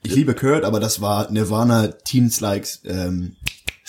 [0.02, 3.36] ich liebe Kurt, aber das war Nirvana Teens Likes, ähm,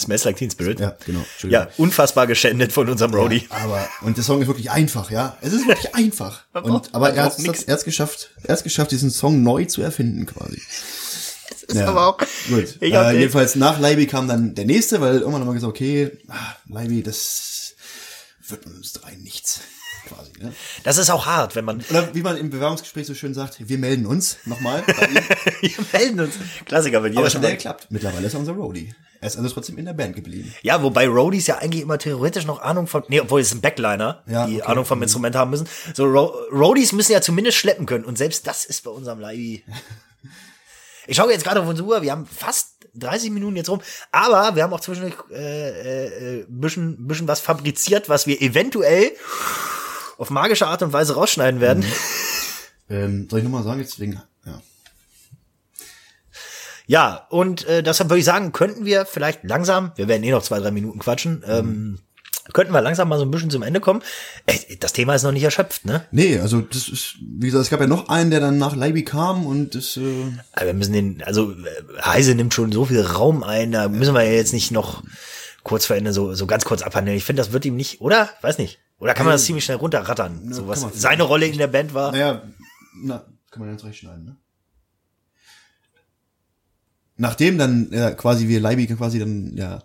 [0.02, 0.80] Smells Like Teen Spirit.
[0.80, 1.66] ja, genau, Entschuldigung.
[1.66, 3.46] Ja, unfassbar geschändet von unserem Roadie.
[3.50, 5.36] Aber, und der Song ist wirklich einfach, ja.
[5.40, 6.42] Es ist wirklich einfach.
[6.52, 10.26] Und, aber er hat es er geschafft, er hat's geschafft, diesen Song neu zu erfinden,
[10.26, 10.60] quasi.
[11.68, 12.18] Das ist aber auch.
[12.48, 12.76] Gut.
[12.80, 16.10] Äh, den- jedenfalls nach Leiby kam dann der nächste, weil irgendwann haben wir gesagt, okay,
[16.28, 17.74] ah, Leiby, das
[18.48, 19.60] wird mit uns drei nichts.
[20.08, 20.52] Quasi, ne?
[20.84, 21.84] Das ist auch hart, wenn man.
[21.90, 24.82] Oder wie man im Bewerbungsgespräch so schön sagt, wir melden uns nochmal.
[25.60, 26.34] Wir melden uns.
[26.64, 27.18] Klassiker bei dir.
[27.18, 27.86] Aber hat ja geklappt.
[27.90, 28.92] Mittlerweile ist er unser Roadie.
[29.20, 30.52] Er ist also trotzdem in der Band geblieben.
[30.62, 34.24] Ja, wobei Roadies ja eigentlich immer theoretisch noch Ahnung von, nee, obwohl es ein Backliner,
[34.26, 34.70] Ja, die okay.
[34.70, 35.68] Ahnung vom Instrument haben müssen.
[35.94, 38.04] So, Ro Roadies müssen ja zumindest schleppen können.
[38.04, 39.64] Und selbst das ist bei unserem Leibi.
[41.08, 43.80] Ich schaue jetzt gerade auf unsere Uhr, wir haben fast 30 Minuten jetzt rum,
[44.12, 49.10] aber wir haben auch zwischendurch äh, äh, äh, bisschen, bisschen was fabriziert, was wir eventuell
[50.22, 51.84] auf magische Art und Weise rausschneiden werden.
[52.88, 54.62] Ähm, soll ich nochmal sagen, jetzt wegen, ja.
[56.86, 60.44] Ja, und äh, deshalb würde ich sagen, könnten wir vielleicht langsam, wir werden eh noch
[60.44, 61.98] zwei, drei Minuten quatschen, ähm,
[62.52, 64.00] könnten wir langsam mal so ein bisschen zum Ende kommen.
[64.46, 66.04] Äh, das Thema ist noch nicht erschöpft, ne?
[66.12, 69.02] Nee, also das ist, wie gesagt, es gab ja noch einen, der dann nach Leiby
[69.02, 71.52] kam und das, äh, Aber wir müssen den, also
[72.04, 75.02] Heise nimmt schon so viel Raum ein, da müssen wir ja jetzt nicht noch
[75.64, 77.16] kurz vor Ende so, so ganz kurz abhandeln.
[77.16, 78.30] Ich finde, das wird ihm nicht, oder?
[78.40, 78.78] Weiß nicht.
[79.02, 80.52] Oder kann man das ziemlich schnell runterrattern?
[80.52, 82.12] so was seine Rolle in der Band war.
[82.12, 82.44] Naja,
[83.02, 84.36] na, kann man ganz recht schneiden, ne?
[87.16, 89.82] Nachdem dann ja, quasi wir Leiby quasi dann ja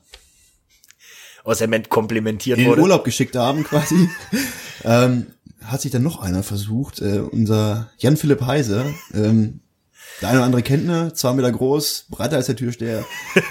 [1.43, 2.83] aus der Band komplimentiert in wurde.
[2.83, 4.07] Urlaub geschickt haben quasi,
[4.83, 5.25] ähm,
[5.63, 9.61] hat sich dann noch einer versucht, äh, unser Jan-Philipp Heise, ähm,
[10.21, 13.05] Der eine oder andere kennt ne, zwei Meter groß, breiter als der Türsteher.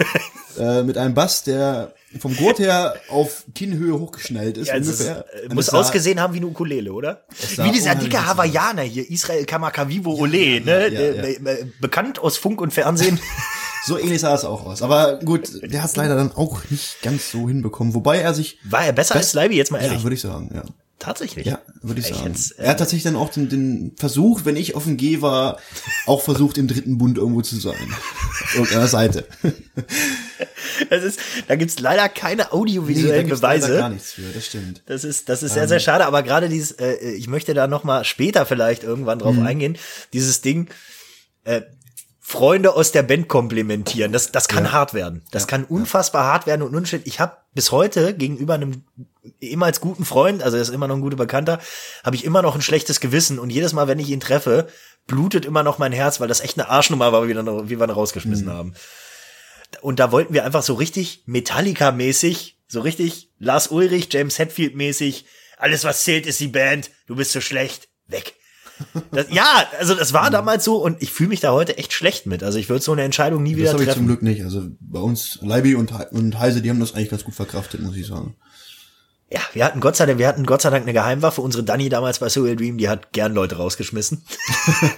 [0.59, 4.67] äh, mit einem Bass, der vom Gurt her auf Kinnhöhe hochgeschnellt ist.
[4.67, 5.25] Ja, es ist, ungefähr.
[5.49, 7.23] äh, muss ausgesehen haben wie eine Ukulele, oder?
[7.57, 8.25] Wie dieser dicke.
[8.25, 10.89] Hawaiianer hier, Israel Kamakawiwo Ole, ne?
[10.89, 13.19] ja, Äh, äh, bekannt aus Funk und Fernsehen.
[13.85, 14.81] So ähnlich sah es auch aus.
[14.81, 17.93] Aber gut, der hat es leider dann auch nicht ganz so hinbekommen.
[17.93, 19.99] Wobei er sich, War er besser als Leiby, jetzt mal ehrlich?
[19.99, 20.63] ja, würde ich sagen, ja.
[20.99, 21.45] Tatsächlich.
[21.45, 22.33] Ja, würde ich Ich sagen.
[22.57, 25.59] äh, er hat tatsächlich dann auch den, den Versuch, wenn ich auf dem G war,
[26.07, 27.75] auch versucht, im dritten Bund irgendwo zu sein.
[28.43, 29.27] Auf irgendeiner Seite.
[30.91, 33.77] Das ist, da gibt's leider keine audiovisuellen leider Beweise.
[33.77, 34.83] gar nichts für, das stimmt.
[34.85, 37.83] Das ist, das ist sehr, sehr schade, aber gerade dieses, äh, ich möchte da noch
[37.83, 39.77] mal später vielleicht irgendwann drauf eingehen,
[40.13, 40.69] dieses Ding,
[41.43, 41.61] äh,
[42.29, 45.23] Freunde aus der Band komplimentieren, das, das kann hart werden.
[45.31, 47.01] Das kann unfassbar hart werden und unschön.
[47.05, 48.83] Ich habe bis heute gegenüber einem
[49.39, 51.61] ehemals guten Freund, also er ist immer noch ein guter Bekannter,
[52.03, 54.67] habe ich immer noch ein schlechtes Gewissen und jedes Mal, wenn ich ihn treffe,
[55.07, 57.79] blutet immer noch mein Herz, weil das echt eine Arschnummer war, wie wir, dann, wie
[57.79, 58.73] wir ihn rausgeschmissen haben.
[59.79, 65.23] Und da wollten wir einfach so richtig Metallica-mäßig, so richtig Lars Ulrich, James Hetfield-mäßig,
[65.57, 68.33] alles was zählt ist die Band, du bist so schlecht, weg.
[69.11, 72.25] Das, ja, also das war damals so und ich fühle mich da heute echt schlecht
[72.25, 72.43] mit.
[72.43, 74.07] Also ich würde so eine Entscheidung nie Das wieder habe ich zum treffen.
[74.07, 74.43] Glück nicht.
[74.43, 77.95] Also bei uns, Leiby und, und Heise, die haben das eigentlich ganz gut verkraftet, muss
[77.95, 78.35] ich sagen.
[79.29, 81.41] Ja, wir hatten Gott sei Dank, wir hatten Gott sei Dank eine Geheimwaffe.
[81.41, 84.23] Unsere Dani damals bei Soul Dream, die hat gern Leute rausgeschmissen.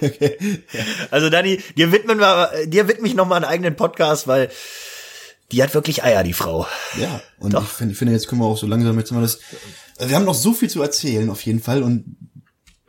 [1.10, 4.50] Also Dani, dir widmen wir, dir widme ich noch mal einen eigenen Podcast, weil
[5.52, 6.66] die hat wirklich Eier, die Frau.
[7.00, 7.64] Ja, und Doch.
[7.64, 9.40] ich finde, ich finde, jetzt können wir auch so langsam jetzt mal das.
[9.98, 11.82] Wir haben noch so viel zu erzählen, auf jeden Fall.
[11.82, 12.16] Und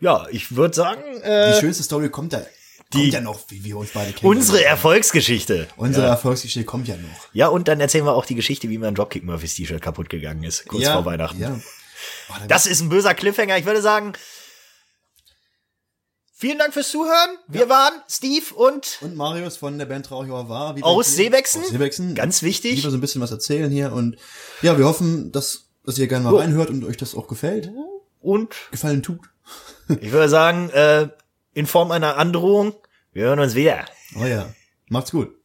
[0.01, 2.45] Ja, ich würde sagen, die äh, schönste Story kommt da.
[2.93, 4.29] die- kommt ja noch, wie wir uns beide kennen.
[4.29, 5.67] unsere Erfolgsgeschichte.
[5.77, 7.27] Unsere Erfolgsgeschichte kommt ja noch.
[7.33, 10.43] Ja, und dann erzählen wir auch die Geschichte, wie mein Dropkick Murphys T-Shirt kaputt gegangen
[10.43, 11.39] ist, kurz ja, vor Weihnachten.
[11.39, 11.59] Ja.
[12.29, 13.57] Oh, da- Das ist ein böser Cliffhanger.
[13.57, 14.13] Ich würde sagen,
[16.33, 17.37] vielen Dank fürs Zuhören.
[17.47, 21.61] Wir waren Steve und und Marius von der Band Traucher war wie Aus Seebexen.
[21.61, 22.15] Aus Seebexen.
[22.15, 22.77] Ganz wichtig.
[22.77, 24.17] Lieber so ein bisschen was erzählen hier und
[24.63, 26.37] ja, wir hoffen, dass, dass ihr gerne mal Jo.
[26.39, 27.69] reinhört und euch das auch gefällt.
[28.19, 29.19] und Gefallen tut.
[29.99, 31.10] Ich würde sagen, äh,
[31.54, 32.73] in Form einer Androhung,
[33.13, 33.86] wir hören uns wieder.
[34.19, 34.45] Oh ja.
[34.89, 35.40] Macht's gut.